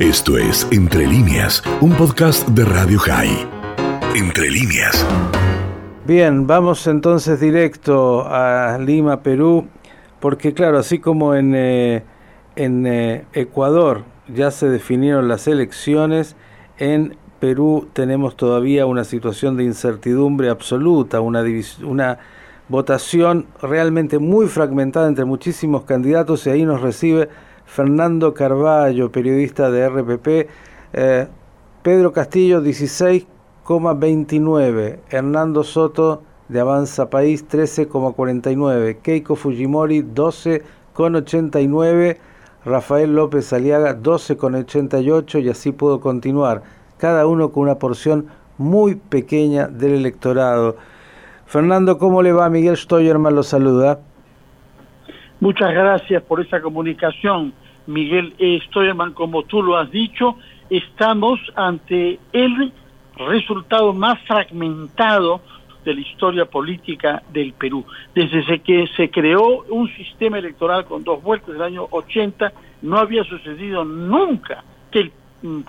Esto 0.00 0.38
es 0.38 0.66
Entre 0.72 1.06
líneas, 1.06 1.62
un 1.82 1.92
podcast 1.92 2.48
de 2.48 2.64
Radio 2.64 2.98
High. 3.00 3.46
Entre 4.16 4.50
líneas. 4.50 5.06
Bien, 6.06 6.46
vamos 6.46 6.86
entonces 6.86 7.38
directo 7.38 8.26
a 8.26 8.78
Lima, 8.78 9.22
Perú, 9.22 9.66
porque 10.18 10.54
claro, 10.54 10.78
así 10.78 11.00
como 11.00 11.34
en, 11.34 11.54
eh, 11.54 12.02
en 12.56 12.86
eh, 12.86 13.26
Ecuador 13.34 14.04
ya 14.34 14.50
se 14.50 14.70
definieron 14.70 15.28
las 15.28 15.46
elecciones, 15.46 16.34
en 16.78 17.18
Perú 17.38 17.86
tenemos 17.92 18.38
todavía 18.38 18.86
una 18.86 19.04
situación 19.04 19.58
de 19.58 19.64
incertidumbre 19.64 20.48
absoluta, 20.48 21.20
una, 21.20 21.44
una 21.84 22.18
votación 22.70 23.48
realmente 23.60 24.18
muy 24.18 24.46
fragmentada 24.46 25.08
entre 25.08 25.26
muchísimos 25.26 25.84
candidatos 25.84 26.46
y 26.46 26.50
ahí 26.50 26.64
nos 26.64 26.80
recibe 26.80 27.28
Fernando 27.70 28.34
Carballo, 28.34 29.10
periodista 29.12 29.70
de 29.70 29.88
RPP, 29.88 30.48
eh, 30.92 31.28
Pedro 31.84 32.12
Castillo 32.12 32.60
16,29, 32.60 34.98
Hernando 35.08 35.62
Soto 35.62 36.24
de 36.48 36.58
Avanza 36.58 37.08
País 37.10 37.48
13,49, 37.48 38.98
Keiko 39.02 39.36
Fujimori 39.36 40.02
12,89, 40.02 42.16
Rafael 42.64 43.14
López 43.14 43.52
Aliaga 43.52 43.96
12,88 43.96 45.40
y 45.40 45.48
así 45.48 45.70
puedo 45.70 46.00
continuar, 46.00 46.64
cada 46.98 47.28
uno 47.28 47.52
con 47.52 47.62
una 47.62 47.76
porción 47.76 48.26
muy 48.58 48.96
pequeña 48.96 49.68
del 49.68 49.92
electorado. 49.92 50.76
Fernando, 51.46 51.98
¿cómo 51.98 52.20
le 52.20 52.32
va? 52.32 52.50
Miguel 52.50 52.76
Stoyerman 52.76 53.36
lo 53.36 53.44
saluda. 53.44 54.00
Muchas 55.40 55.72
gracias 55.72 56.22
por 56.24 56.42
esa 56.42 56.60
comunicación, 56.60 57.54
Miguel 57.86 58.34
Stoyerman. 58.66 59.12
Como 59.12 59.42
tú 59.44 59.62
lo 59.62 59.76
has 59.76 59.90
dicho, 59.90 60.36
estamos 60.68 61.40
ante 61.54 62.18
el 62.32 62.72
resultado 63.16 63.92
más 63.92 64.18
fragmentado 64.26 65.40
de 65.84 65.94
la 65.94 66.00
historia 66.00 66.44
política 66.44 67.22
del 67.32 67.52
Perú. 67.52 67.84
Desde 68.14 68.60
que 68.60 68.86
se 68.96 69.10
creó 69.10 69.64
un 69.68 69.88
sistema 69.94 70.38
electoral 70.38 70.84
con 70.84 71.04
dos 71.04 71.22
vueltas 71.22 71.54
del 71.54 71.62
año 71.62 71.86
80, 71.90 72.52
no 72.82 72.98
había 72.98 73.24
sucedido 73.24 73.84
nunca 73.84 74.62
que 74.90 75.00
el 75.00 75.12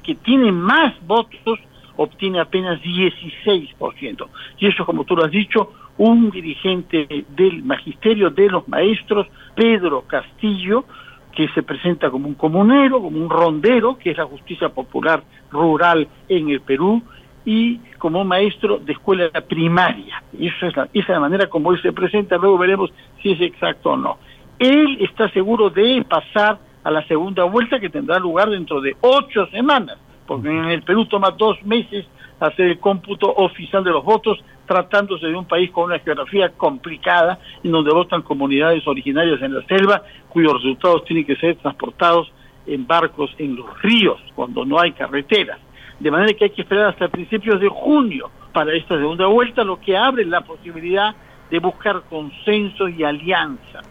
que 0.04 0.16
tiene 0.16 0.52
más 0.52 0.94
votos 1.06 1.60
obtiene 1.96 2.40
apenas 2.40 2.82
16%. 2.82 4.28
Y 4.60 4.68
eso, 4.68 4.86
como 4.86 5.06
tú 5.06 5.16
lo 5.16 5.26
has 5.26 5.32
dicho, 5.32 5.72
un 5.98 6.32
dirigente 6.32 7.26
del 7.30 7.64
magisterio 7.64 8.30
de 8.30 8.50
los 8.50 8.68
maestros, 8.68 9.28
Pedro 9.56 10.02
Castillo, 10.08 10.86
que 11.32 11.48
se 11.50 11.64
presenta 11.64 12.10
como 12.10 12.28
un 12.28 12.36
comunero, 12.36 13.02
como 13.02 13.18
un 13.18 13.30
rondero, 13.30 13.98
que 13.98 14.12
es 14.12 14.18
la 14.18 14.26
justicia 14.26 14.70
popular 14.70 15.24
rural 15.52 16.08
en 16.28 16.50
el 16.50 16.62
Perú, 16.62 17.02
y 17.46 17.78
como 17.98 18.24
maestro 18.24 18.78
de 18.78 18.94
escuela 18.94 19.30
primaria. 19.48 20.24
Es 20.40 20.54
la, 20.62 20.70
esa 20.70 20.90
es 20.94 21.10
la 21.10 21.20
manera 21.20 21.48
como 21.48 21.72
él 21.72 21.82
se 21.82 21.92
presenta, 21.92 22.38
luego 22.38 22.58
veremos 22.58 22.92
si 23.22 23.32
es 23.32 23.42
exacto 23.42 23.92
o 23.92 23.98
no. 23.98 24.18
Él 24.60 24.98
está 25.02 25.30
seguro 25.30 25.70
de 25.70 26.06
pasar 26.08 26.60
a 26.84 26.92
la 26.92 27.06
segunda 27.08 27.44
vuelta 27.46 27.80
que 27.80 27.90
tendrá 27.90 28.20
lugar 28.20 28.50
dentro 28.50 28.82
de 28.82 28.96
ocho 29.02 29.48
semanas, 29.48 29.98
porque 30.32 30.48
en 30.48 30.64
el 30.64 30.82
Perú 30.84 31.08
toma 31.08 31.32
dos 31.32 31.62
meses 31.66 32.06
hacer 32.40 32.68
el 32.68 32.80
cómputo 32.80 33.30
oficial 33.36 33.84
de 33.84 33.92
los 33.92 34.02
votos, 34.02 34.42
tratándose 34.66 35.28
de 35.28 35.36
un 35.36 35.44
país 35.44 35.70
con 35.72 35.84
una 35.84 36.00
geografía 36.00 36.48
complicada, 36.56 37.38
en 37.62 37.74
donde 37.74 37.92
votan 37.94 38.22
comunidades 38.22 38.88
originarias 38.88 39.42
en 39.42 39.56
la 39.56 39.62
selva, 39.66 40.04
cuyos 40.30 40.54
resultados 40.54 41.04
tienen 41.04 41.26
que 41.26 41.36
ser 41.36 41.58
transportados 41.58 42.32
en 42.66 42.88
barcos 42.88 43.30
en 43.40 43.58
los 43.58 43.82
ríos, 43.82 44.22
cuando 44.34 44.64
no 44.64 44.80
hay 44.80 44.94
carreteras. 44.94 45.60
De 46.00 46.10
manera 46.10 46.32
que 46.34 46.46
hay 46.46 46.52
que 46.52 46.62
esperar 46.62 46.92
hasta 46.92 47.10
principios 47.10 47.60
de 47.60 47.68
junio 47.68 48.32
para 48.54 48.74
esta 48.74 48.98
segunda 48.98 49.28
vuelta, 49.28 49.66
lo 49.66 49.82
que 49.82 49.98
abre 49.98 50.24
la 50.24 50.40
posibilidad 50.40 51.14
de 51.50 51.60
buscar 51.60 52.04
consenso 52.10 52.88
y 52.88 53.04
alianza. 53.04 53.82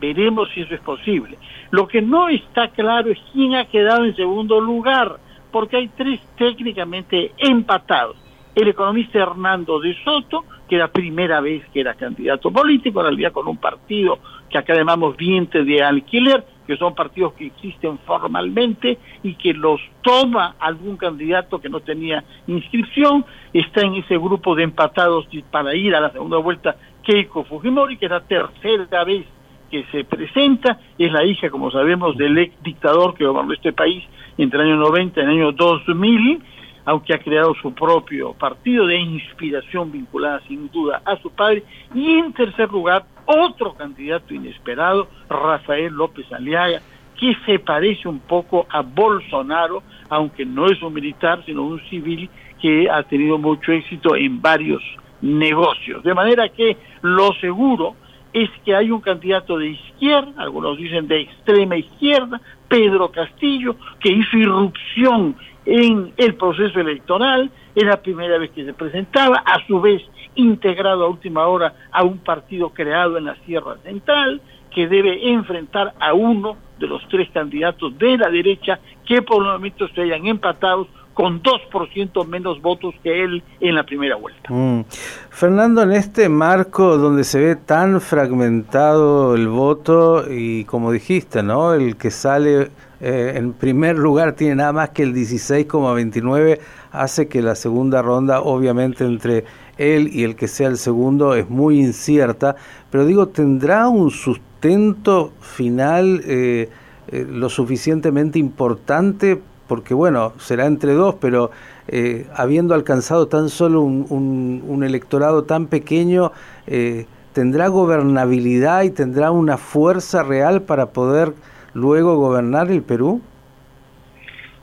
Veremos 0.00 0.48
si 0.52 0.62
eso 0.62 0.74
es 0.74 0.80
posible. 0.80 1.38
Lo 1.70 1.86
que 1.86 2.02
no 2.02 2.28
está 2.28 2.70
claro 2.72 3.12
es 3.12 3.18
quién 3.32 3.54
ha 3.54 3.66
quedado 3.66 4.04
en 4.04 4.16
segundo 4.16 4.60
lugar, 4.60 5.20
porque 5.56 5.78
hay 5.78 5.88
tres 5.88 6.20
técnicamente 6.36 7.32
empatados. 7.38 8.18
El 8.54 8.68
economista 8.68 9.20
Hernando 9.20 9.80
de 9.80 9.96
Soto, 10.04 10.44
que 10.68 10.76
era 10.76 10.88
primera 10.88 11.40
vez 11.40 11.64
que 11.72 11.80
era 11.80 11.94
candidato 11.94 12.50
político, 12.50 13.00
en 13.00 13.06
realidad 13.06 13.32
con 13.32 13.48
un 13.48 13.56
partido 13.56 14.18
que 14.50 14.58
acá 14.58 14.74
llamamos 14.74 15.16
vientre 15.16 15.64
de 15.64 15.82
alquiler, 15.82 16.44
que 16.66 16.76
son 16.76 16.94
partidos 16.94 17.32
que 17.32 17.46
existen 17.46 17.98
formalmente 18.00 18.98
y 19.22 19.34
que 19.36 19.54
los 19.54 19.80
toma 20.02 20.56
algún 20.58 20.98
candidato 20.98 21.58
que 21.58 21.70
no 21.70 21.80
tenía 21.80 22.22
inscripción, 22.46 23.24
está 23.54 23.80
en 23.80 23.94
ese 23.94 24.18
grupo 24.18 24.54
de 24.54 24.64
empatados 24.64 25.26
para 25.50 25.74
ir 25.74 25.94
a 25.94 26.00
la 26.00 26.12
segunda 26.12 26.36
vuelta 26.36 26.76
Keiko 27.02 27.44
Fujimori, 27.44 27.96
que 27.96 28.04
es 28.04 28.12
la 28.12 28.20
tercera 28.20 29.04
vez 29.04 29.24
que 29.70 29.84
se 29.92 30.04
presenta, 30.04 30.78
es 30.98 31.12
la 31.12 31.24
hija, 31.24 31.50
como 31.50 31.70
sabemos, 31.70 32.16
del 32.16 32.38
ex 32.38 32.62
dictador 32.62 33.14
que 33.14 33.26
gobernó 33.26 33.52
este 33.52 33.72
país 33.72 34.04
entre 34.38 34.60
el 34.60 34.68
año 34.68 34.76
90 34.76 35.20
y 35.20 35.24
el 35.24 35.30
año 35.30 35.52
2000, 35.52 36.42
aunque 36.84 37.14
ha 37.14 37.18
creado 37.18 37.54
su 37.60 37.72
propio 37.74 38.32
partido 38.34 38.86
de 38.86 38.96
inspiración 38.96 39.90
vinculada 39.90 40.40
sin 40.46 40.70
duda 40.70 41.02
a 41.04 41.16
su 41.16 41.30
padre, 41.30 41.64
y 41.94 42.18
en 42.18 42.32
tercer 42.32 42.70
lugar, 42.70 43.04
otro 43.26 43.74
candidato 43.74 44.32
inesperado, 44.32 45.08
Rafael 45.28 45.92
López 45.92 46.32
Aliaga, 46.32 46.80
que 47.18 47.34
se 47.46 47.58
parece 47.58 48.08
un 48.08 48.20
poco 48.20 48.66
a 48.70 48.82
Bolsonaro, 48.82 49.82
aunque 50.08 50.44
no 50.44 50.66
es 50.66 50.80
un 50.82 50.94
militar, 50.94 51.42
sino 51.44 51.62
un 51.62 51.80
civil 51.88 52.28
que 52.60 52.88
ha 52.90 53.02
tenido 53.02 53.38
mucho 53.38 53.72
éxito 53.72 54.14
en 54.14 54.40
varios 54.40 54.82
negocios. 55.20 56.02
De 56.04 56.14
manera 56.14 56.48
que 56.48 56.76
lo 57.02 57.32
seguro 57.34 57.96
es 58.36 58.50
que 58.66 58.76
hay 58.76 58.90
un 58.90 59.00
candidato 59.00 59.56
de 59.56 59.68
izquierda, 59.68 60.30
algunos 60.36 60.76
dicen 60.76 61.08
de 61.08 61.22
extrema 61.22 61.78
izquierda, 61.78 62.38
Pedro 62.68 63.10
Castillo, 63.10 63.76
que 63.98 64.12
hizo 64.12 64.36
irrupción 64.36 65.34
en 65.64 66.12
el 66.18 66.34
proceso 66.34 66.78
electoral, 66.78 67.50
es 67.74 67.84
la 67.84 67.96
primera 67.96 68.36
vez 68.36 68.50
que 68.50 68.66
se 68.66 68.74
presentaba, 68.74 69.38
a 69.38 69.66
su 69.66 69.80
vez 69.80 70.02
integrado 70.34 71.04
a 71.04 71.08
última 71.08 71.46
hora 71.46 71.72
a 71.90 72.02
un 72.02 72.18
partido 72.18 72.68
creado 72.74 73.16
en 73.16 73.24
la 73.24 73.36
Sierra 73.46 73.78
Central, 73.82 74.42
que 74.70 74.86
debe 74.86 75.32
enfrentar 75.32 75.94
a 75.98 76.12
uno 76.12 76.58
de 76.78 76.88
los 76.88 77.08
tres 77.08 77.30
candidatos 77.30 77.96
de 77.96 78.18
la 78.18 78.28
derecha 78.28 78.78
que 79.06 79.22
por 79.22 79.42
el 79.42 79.50
momento 79.50 79.88
se 79.88 80.02
hayan 80.02 80.26
empatados 80.26 80.88
con 81.16 81.42
2% 81.42 82.26
menos 82.26 82.60
votos 82.60 82.94
que 83.02 83.24
él 83.24 83.42
en 83.60 83.74
la 83.74 83.84
primera 83.84 84.16
vuelta. 84.16 84.52
Mm. 84.52 84.84
Fernando, 85.30 85.82
en 85.82 85.92
este 85.92 86.28
marco 86.28 86.98
donde 86.98 87.24
se 87.24 87.40
ve 87.40 87.56
tan 87.56 88.02
fragmentado 88.02 89.34
el 89.34 89.48
voto 89.48 90.30
y 90.30 90.64
como 90.64 90.92
dijiste, 90.92 91.42
¿no? 91.42 91.72
El 91.72 91.96
que 91.96 92.10
sale 92.10 92.70
eh, 93.00 93.32
en 93.34 93.54
primer 93.54 93.96
lugar 93.96 94.34
tiene 94.34 94.56
nada 94.56 94.74
más 94.74 94.90
que 94.90 95.04
el 95.04 95.14
16,29, 95.14 96.58
hace 96.92 97.28
que 97.28 97.40
la 97.40 97.54
segunda 97.54 98.02
ronda, 98.02 98.42
obviamente 98.42 99.06
entre 99.06 99.46
él 99.78 100.10
y 100.12 100.22
el 100.22 100.36
que 100.36 100.48
sea 100.48 100.68
el 100.68 100.76
segundo, 100.76 101.34
es 101.34 101.48
muy 101.48 101.80
incierta, 101.80 102.56
pero 102.90 103.06
digo, 103.06 103.28
¿tendrá 103.28 103.88
un 103.88 104.10
sustento 104.10 105.32
final 105.40 106.20
eh, 106.26 106.68
eh, 107.08 107.26
lo 107.26 107.48
suficientemente 107.48 108.38
importante 108.38 109.40
porque 109.66 109.94
bueno, 109.94 110.32
será 110.38 110.66
entre 110.66 110.92
dos, 110.92 111.16
pero 111.20 111.50
eh, 111.88 112.26
habiendo 112.34 112.74
alcanzado 112.74 113.26
tan 113.28 113.48
solo 113.48 113.82
un, 113.82 114.62
un, 114.66 114.84
electorado 114.84 115.44
tan 115.44 115.66
pequeño, 115.66 116.32
eh, 116.66 117.06
¿tendrá 117.32 117.68
gobernabilidad 117.68 118.82
y 118.82 118.90
tendrá 118.90 119.30
una 119.30 119.56
fuerza 119.56 120.22
real 120.22 120.62
para 120.62 120.86
poder 120.86 121.34
luego 121.74 122.16
gobernar 122.16 122.70
el 122.70 122.82
Perú? 122.82 123.20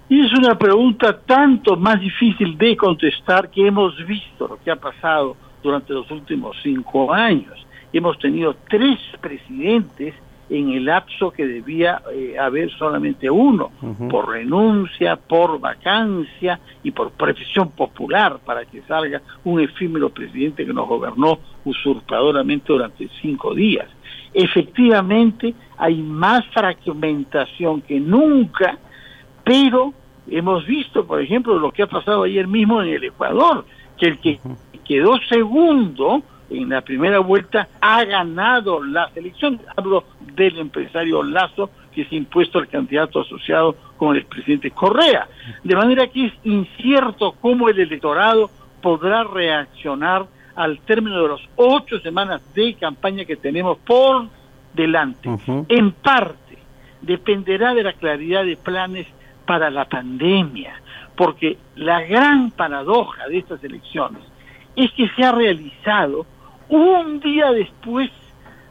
Y 0.10 0.26
es 0.26 0.34
una 0.34 0.58
pregunta 0.58 1.18
tanto 1.26 1.76
más 1.76 2.00
difícil 2.00 2.58
de 2.58 2.76
contestar 2.78 3.50
que 3.50 3.66
hemos 3.66 3.96
visto 4.06 4.48
lo 4.48 4.60
que 4.64 4.70
ha 4.70 4.76
pasado 4.76 5.36
durante 5.64 5.94
los 5.94 6.10
últimos 6.12 6.58
cinco 6.62 7.12
años. 7.12 7.66
Hemos 7.92 8.20
tenido 8.20 8.56
tres 8.70 9.00
presidentes 9.22 10.14
en 10.54 10.70
el 10.70 10.86
lapso 10.86 11.32
que 11.32 11.48
debía 11.48 12.04
eh, 12.14 12.38
haber 12.38 12.70
solamente 12.78 13.28
uno, 13.28 13.72
por 14.08 14.30
renuncia, 14.30 15.16
por 15.16 15.60
vacancia 15.60 16.60
y 16.84 16.92
por 16.92 17.10
presión 17.12 17.72
popular 17.72 18.38
para 18.46 18.64
que 18.66 18.84
salga 18.84 19.20
un 19.46 19.60
efímero 19.62 20.10
presidente 20.10 20.64
que 20.64 20.72
nos 20.72 20.88
gobernó 20.88 21.40
usurpadoramente 21.66 22.72
durante 22.72 23.10
cinco 23.20 23.56
días. 23.56 23.88
Efectivamente, 24.32 25.56
hay 25.76 26.04
más 26.04 26.46
fragmentación 26.54 27.82
que 27.82 28.00
nunca, 28.00 28.78
pero 29.44 29.92
hemos 30.30 30.68
visto, 30.68 31.08
por 31.08 31.20
ejemplo, 31.20 31.58
lo 31.58 31.72
que 31.72 31.82
ha 31.82 31.88
pasado 31.88 32.24
ayer 32.24 32.48
mismo 32.48 32.80
en 32.84 32.90
el 32.90 33.04
Ecuador, 33.06 33.66
que 33.98 34.06
el 34.06 34.20
que 34.20 34.40
quedó 34.86 35.18
segundo 35.28 36.22
en 36.50 36.70
la 36.70 36.82
primera 36.82 37.20
vuelta 37.20 37.68
ha 37.82 38.04
ganado 38.04 38.84
la 38.84 39.10
elección. 39.16 39.60
Hablo 39.76 40.04
del 40.36 40.60
empresario 40.60 41.24
Lazo, 41.24 41.70
que 41.94 42.02
es 42.04 42.14
impuesto 42.14 42.60
al 42.60 42.68
candidato 42.68 43.22
asociado 43.22 43.76
con 43.98 44.16
el 44.16 44.22
expresidente 44.22 44.72
Correa. 44.72 45.28
De 45.64 45.76
manera 45.76 46.08
que 46.08 46.26
es 46.28 46.34
incierto 46.44 47.36
cómo 47.40 47.70
el 47.70 47.80
electorado 47.80 48.50
podrá 48.82 49.24
reaccionar 49.24 50.26
al 50.56 50.80
término 50.80 51.22
de 51.22 51.30
las 51.30 51.42
ocho 51.56 52.00
semanas 52.00 52.42
de 52.54 52.76
campaña 52.76 53.26
que 53.26 53.36
tenemos 53.36 53.78
por 53.80 54.28
delante. 54.74 55.30
En 55.70 55.92
parte 55.92 56.58
dependerá 57.02 57.74
de 57.74 57.84
la 57.84 57.94
claridad 57.94 58.46
de 58.46 58.58
planes 58.58 59.08
para 59.46 59.70
la 59.70 59.86
pandemia, 59.86 60.74
porque 61.16 61.58
la 61.76 62.02
gran 62.02 62.52
paradoja 62.52 63.28
de 63.28 63.40
estas 63.40 63.64
elecciones 63.64 64.22
es 64.76 64.92
que 64.94 65.08
se 65.10 65.24
ha 65.24 65.32
realizado 65.32 66.26
un 66.74 67.20
día 67.20 67.52
después 67.52 68.10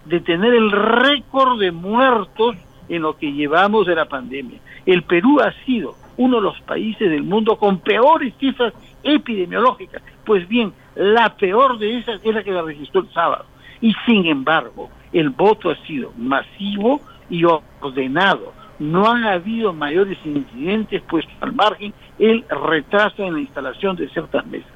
de 0.07 0.19
tener 0.19 0.53
el 0.55 0.73
récord 0.73 1.61
de 1.61 1.71
muertos 1.71 2.57
en 2.89 3.03
lo 3.03 3.17
que 3.17 3.33
llevamos 3.33 3.87
de 3.87 3.95
la 3.95 4.07
pandemia. 4.07 4.59
El 4.85 5.05
Perú 5.05 5.39
ha 5.41 5.53
sido 5.65 5.95
uno 6.17 6.39
de 6.39 6.43
los 6.43 6.61
países 6.63 7.09
del 7.09 7.23
mundo 7.23 7.57
con 7.57 7.79
peores 7.79 8.35
cifras 8.41 8.75
epidemiológicas. 9.05 10.03
Pues 10.25 10.49
bien, 10.49 10.73
la 10.97 11.37
peor 11.37 11.79
de 11.79 11.99
esas 11.99 12.21
es 12.25 12.35
la 12.35 12.43
que 12.43 12.51
la 12.51 12.63
registró 12.63 13.03
el 13.03 13.13
sábado. 13.13 13.45
Y 13.81 13.95
sin 14.05 14.27
embargo, 14.27 14.91
el 15.13 15.31
voto 15.31 15.71
ha 15.71 15.77
sido 15.87 16.13
masivo 16.17 17.01
y 17.31 17.45
ordenado. 17.45 18.53
No 18.81 19.09
han 19.09 19.23
habido 19.25 19.73
mayores 19.73 20.19
incidentes, 20.25 21.03
pues 21.09 21.25
al 21.41 21.53
margen 21.53 21.95
el 22.19 22.45
retraso 22.49 23.23
en 23.23 23.35
la 23.35 23.41
instalación 23.41 23.95
de 23.95 24.09
ciertas 24.09 24.45
mesas. 24.47 24.73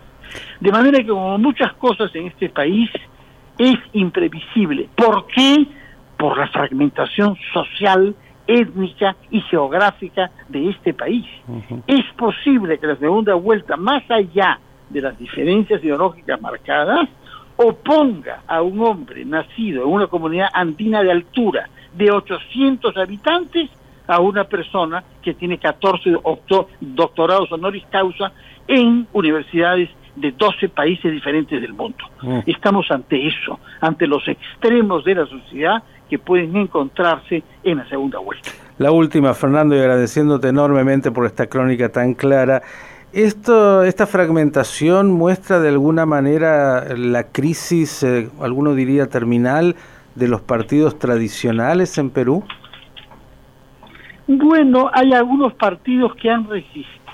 De 0.60 0.70
manera 0.70 0.98
que 0.98 1.08
como 1.08 1.36
muchas 1.38 1.72
cosas 1.74 2.14
en 2.14 2.28
este 2.28 2.48
país 2.48 2.88
es 3.58 3.76
imprevisible. 3.92 4.88
¿Por 4.94 5.26
qué? 5.26 5.66
Por 6.18 6.38
la 6.38 6.48
fragmentación 6.48 7.36
social, 7.52 8.14
étnica 8.46 9.16
y 9.30 9.40
geográfica 9.42 10.30
de 10.48 10.70
este 10.70 10.94
país. 10.94 11.26
Es 11.86 12.04
posible 12.16 12.78
que 12.78 12.86
la 12.86 12.96
segunda 12.96 13.34
vuelta, 13.34 13.76
más 13.76 14.08
allá 14.10 14.58
de 14.88 15.00
las 15.00 15.18
diferencias 15.18 15.82
ideológicas 15.82 16.40
marcadas, 16.40 17.08
oponga 17.56 18.42
a 18.46 18.62
un 18.62 18.80
hombre 18.80 19.24
nacido 19.24 19.82
en 19.84 19.88
una 19.88 20.06
comunidad 20.06 20.48
andina 20.52 21.02
de 21.02 21.10
altura 21.10 21.68
de 21.94 22.10
800 22.10 22.96
habitantes 22.96 23.70
a 24.06 24.20
una 24.20 24.44
persona 24.44 25.02
que 25.22 25.34
tiene 25.34 25.58
14 25.58 26.16
doctorados 26.80 27.50
honoris 27.50 27.84
causa 27.90 28.32
en 28.68 29.06
universidades 29.12 29.88
de 30.16 30.32
12 30.32 30.68
países 30.70 31.12
diferentes 31.12 31.60
del 31.60 31.72
mundo. 31.72 32.04
Mm. 32.22 32.40
Estamos 32.46 32.90
ante 32.90 33.26
eso, 33.26 33.60
ante 33.80 34.06
los 34.06 34.26
extremos 34.26 35.04
de 35.04 35.14
la 35.14 35.26
sociedad 35.26 35.82
que 36.08 36.18
pueden 36.18 36.56
encontrarse 36.56 37.42
en 37.62 37.78
la 37.78 37.88
segunda 37.88 38.18
vuelta. 38.18 38.50
La 38.78 38.90
última, 38.90 39.34
Fernando, 39.34 39.74
y 39.76 39.78
agradeciéndote 39.78 40.48
enormemente 40.48 41.10
por 41.10 41.26
esta 41.26 41.46
crónica 41.46 41.90
tan 41.90 42.14
clara. 42.14 42.62
Esto, 43.12 43.82
esta 43.82 44.06
fragmentación 44.06 45.10
muestra 45.10 45.60
de 45.60 45.68
alguna 45.68 46.04
manera 46.04 46.84
la 46.96 47.24
crisis, 47.24 48.02
eh, 48.02 48.28
alguno 48.40 48.74
diría 48.74 49.06
terminal, 49.06 49.76
de 50.14 50.28
los 50.28 50.40
partidos 50.40 50.98
tradicionales 50.98 51.96
en 51.98 52.10
Perú. 52.10 52.44
Bueno, 54.26 54.90
hay 54.92 55.12
algunos 55.12 55.54
partidos 55.54 56.14
que 56.16 56.30
han 56.30 56.48
resistido. 56.48 57.05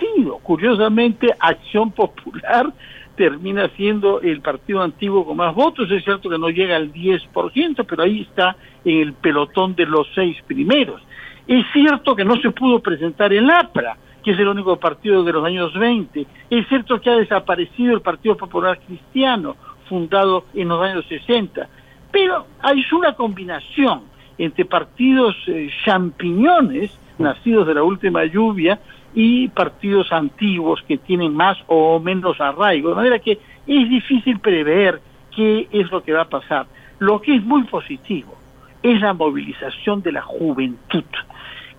Curiosamente, 0.43 1.28
Acción 1.38 1.93
Popular 1.93 2.72
termina 3.16 3.69
siendo 3.76 4.20
el 4.20 4.40
partido 4.40 4.82
antiguo 4.82 5.25
con 5.25 5.37
más 5.37 5.54
votos. 5.54 5.90
Es 5.90 6.04
cierto 6.04 6.28
que 6.28 6.38
no 6.38 6.50
llega 6.50 6.76
al 6.76 6.93
10%, 6.93 7.87
pero 7.88 8.02
ahí 8.02 8.22
está 8.22 8.56
en 8.84 9.00
el 9.00 9.12
pelotón 9.14 9.75
de 9.75 9.87
los 9.87 10.06
seis 10.14 10.37
primeros. 10.46 11.02
Es 11.46 11.64
cierto 11.72 12.14
que 12.14 12.25
no 12.25 12.37
se 12.37 12.50
pudo 12.50 12.81
presentar 12.81 13.32
el 13.32 13.50
APRA, 13.50 13.96
que 14.22 14.32
es 14.32 14.38
el 14.38 14.49
único 14.49 14.76
partido 14.76 15.25
de 15.25 15.32
los 15.32 15.44
años 15.44 15.75
20. 15.75 16.26
Es 16.50 16.69
cierto 16.69 17.00
que 17.00 17.10
ha 17.10 17.16
desaparecido 17.16 17.94
el 17.94 18.00
Partido 18.00 18.37
Popular 18.37 18.78
Cristiano, 18.87 19.56
fundado 19.88 20.44
en 20.54 20.69
los 20.69 20.82
años 20.82 21.04
60. 21.08 21.69
Pero 22.10 22.46
hay 22.60 22.84
una 22.93 23.14
combinación 23.14 24.02
entre 24.38 24.64
partidos 24.64 25.37
eh, 25.46 25.69
champiñones, 25.84 26.96
nacidos 27.19 27.66
de 27.66 27.75
la 27.75 27.82
última 27.82 28.25
lluvia, 28.25 28.81
y 29.14 29.49
partidos 29.49 30.11
antiguos 30.12 30.82
que 30.87 30.99
tienen 30.99 31.35
más 31.35 31.59
o 31.67 31.99
menos 32.00 32.41
arraigo. 32.41 32.91
De 32.91 32.94
manera 32.94 33.19
que 33.19 33.32
es 33.67 33.88
difícil 33.88 34.41
prever 34.41 35.00
qué 35.35 35.69
es 35.70 35.91
lo 35.91 36.03
que 36.03 36.12
va 36.12 36.23
a 36.23 36.29
pasar. 36.29 36.67
Lo 36.99 37.20
que 37.20 37.35
es 37.37 37.43
muy 37.43 37.64
positivo 37.64 38.37
es 38.82 39.00
la 39.00 39.12
movilización 39.12 40.03
de 40.03 40.12
la 40.12 40.23
juventud, 40.23 41.05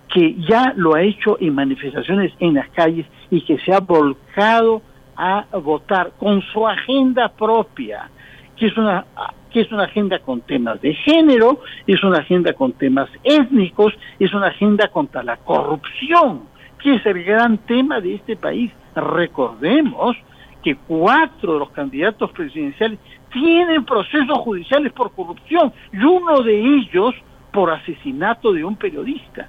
que 0.08 0.34
ya 0.48 0.72
lo 0.76 0.94
ha 0.94 1.02
hecho 1.02 1.36
en 1.40 1.54
manifestaciones 1.54 2.32
en 2.38 2.54
las 2.54 2.68
calles 2.70 3.06
y 3.30 3.42
que 3.42 3.58
se 3.58 3.72
ha 3.72 3.80
volcado 3.80 4.82
a 5.16 5.44
votar 5.62 6.12
con 6.18 6.42
su 6.42 6.66
agenda 6.66 7.28
propia, 7.28 8.10
que 8.56 8.66
es 8.66 8.76
una 8.76 9.04
que 9.50 9.60
es 9.60 9.70
una 9.70 9.84
agenda 9.84 10.18
con 10.18 10.40
temas 10.40 10.80
de 10.80 10.94
género, 10.94 11.60
es 11.86 12.02
una 12.02 12.18
agenda 12.18 12.54
con 12.54 12.72
temas 12.72 13.08
étnicos, 13.22 13.94
es 14.18 14.34
una 14.34 14.48
agenda 14.48 14.88
contra 14.88 15.22
la 15.22 15.36
corrupción 15.36 16.53
que 16.84 16.96
es 16.96 17.06
el 17.06 17.24
gran 17.24 17.56
tema 17.56 17.98
de 17.98 18.16
este 18.16 18.36
país. 18.36 18.70
Recordemos 18.94 20.14
que 20.62 20.76
cuatro 20.76 21.54
de 21.54 21.58
los 21.60 21.70
candidatos 21.70 22.30
presidenciales 22.32 22.98
tienen 23.32 23.86
procesos 23.86 24.38
judiciales 24.38 24.92
por 24.92 25.10
corrupción 25.12 25.72
y 25.94 25.96
uno 25.96 26.42
de 26.42 26.60
ellos 26.60 27.14
por 27.50 27.70
asesinato 27.70 28.52
de 28.52 28.64
un 28.64 28.76
periodista. 28.76 29.48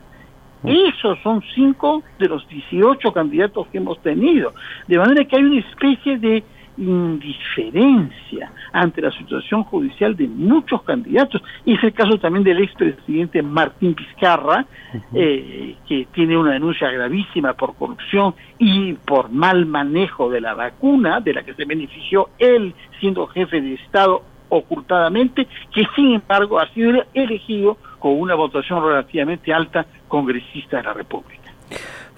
Esos 0.63 1.19
son 1.23 1.43
cinco 1.53 2.03
de 2.17 2.29
los 2.29 2.47
18 2.47 3.11
candidatos 3.11 3.67
que 3.67 3.79
hemos 3.79 4.01
tenido. 4.01 4.53
De 4.87 4.97
manera 4.97 5.25
que 5.25 5.35
hay 5.35 5.43
una 5.43 5.59
especie 5.59 6.17
de 6.17 6.41
indiferencia 6.77 8.51
ante 8.71 9.01
la 9.01 9.11
situación 9.11 9.63
judicial 9.63 10.15
de 10.15 10.27
muchos 10.27 10.81
candidatos. 10.83 11.41
Y 11.65 11.73
es 11.73 11.83
el 11.83 11.93
caso 11.93 12.17
también 12.17 12.43
del 12.43 12.63
expresidente 12.63 13.41
Martín 13.41 13.95
Vizcarra, 13.95 14.65
eh, 15.13 15.75
que 15.87 16.07
tiene 16.13 16.37
una 16.37 16.53
denuncia 16.53 16.89
gravísima 16.91 17.53
por 17.53 17.75
corrupción 17.75 18.33
y 18.59 18.93
por 18.93 19.29
mal 19.29 19.65
manejo 19.65 20.29
de 20.29 20.41
la 20.41 20.53
vacuna, 20.53 21.19
de 21.19 21.33
la 21.33 21.43
que 21.43 21.53
se 21.53 21.65
benefició 21.65 22.29
él 22.39 22.73
siendo 22.99 23.27
jefe 23.27 23.61
de 23.61 23.73
Estado 23.75 24.23
ocultadamente, 24.49 25.47
que 25.73 25.85
sin 25.95 26.13
embargo 26.13 26.59
ha 26.59 26.67
sido 26.73 27.03
elegido 27.13 27.77
con 27.99 28.19
una 28.19 28.35
votación 28.35 28.83
relativamente 28.83 29.53
alta 29.53 29.85
congresista 30.07 30.77
de 30.77 30.83
la 30.83 30.93
República. 30.93 31.34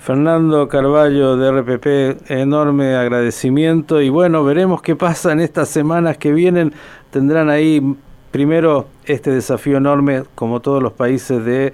Fernando 0.08 0.70
Carballo 0.70 1.36
de 1.36 1.52
RPP, 1.52 2.32
enorme 2.32 2.96
agradecimiento 2.96 4.02
y 4.02 4.08
bueno, 4.08 4.42
veremos 4.46 4.82
qué 4.82 4.96
pasa 4.96 5.34
en 5.34 5.42
estas 5.42 5.68
semanas 5.68 6.18
que 6.18 6.32
vienen. 6.32 6.72
Tendrán 7.12 7.50
ahí 7.50 7.98
primero 8.32 8.88
este 9.04 9.32
desafío 9.32 9.76
enorme, 9.76 10.24
como 10.34 10.62
todos 10.62 10.82
los 10.82 10.94
países, 10.94 11.44
de 11.44 11.74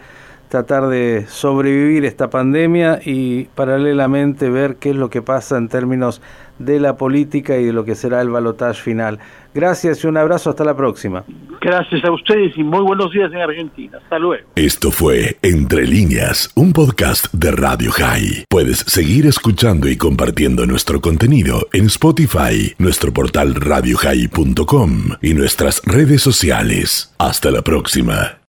tratar 0.50 0.88
de 0.88 1.28
sobrevivir 1.30 2.06
esta 2.06 2.32
pandemia 2.32 3.02
y 3.06 3.44
paralelamente 3.54 4.50
ver 4.50 4.78
qué 4.78 4.90
es 4.90 4.96
lo 4.96 5.12
que 5.12 5.22
pasa 5.22 5.56
en 5.58 5.70
términos 5.70 6.20
de 6.60 6.80
la 6.80 6.98
política 6.98 7.58
y 7.58 7.66
de 7.66 7.74
lo 7.74 7.84
que 7.84 7.96
será 7.96 8.22
el 8.22 8.30
balotaje 8.30 8.82
final. 8.82 9.20
Gracias 9.54 10.04
y 10.04 10.08
un 10.08 10.18
abrazo, 10.18 10.50
hasta 10.50 10.64
la 10.64 10.76
próxima. 10.76 11.24
Gracias 11.62 12.04
a 12.04 12.12
ustedes 12.12 12.58
y 12.58 12.64
muy 12.64 12.82
buenos 12.82 13.12
días 13.12 13.32
en 13.32 13.40
Argentina. 13.40 14.00
Hasta 14.02 14.20
luego. 14.20 14.48
Esto 14.56 14.92
fue 14.92 15.38
Entre 15.42 15.86
líneas, 15.86 16.52
un 16.56 16.74
podcast 16.74 17.32
de 17.34 17.52
Radio 17.52 17.92
High. 17.92 18.46
Puedes 18.50 18.80
seguir 18.80 19.28
escuchando 19.28 19.88
y 19.88 19.98
compartiendo 19.98 20.66
nuestro 20.66 21.02
contenido 21.02 21.68
en 21.72 21.86
Spotify, 21.86 22.74
nuestro 22.80 23.14
portal 23.14 23.56
radiohigh.com 23.56 24.92
y 25.22 25.34
nuestras 25.34 25.82
redes 25.86 26.22
sociales. 26.22 27.14
Hasta 27.20 27.52
la 27.52 27.62
próxima. 27.62 28.40